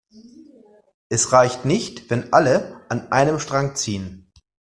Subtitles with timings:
[1.09, 4.31] Es reicht nicht, wenn alle an einem Strang ziehen.